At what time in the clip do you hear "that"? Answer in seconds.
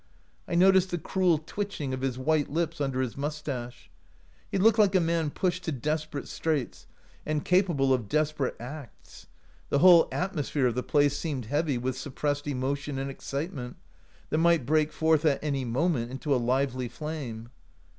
14.31-14.39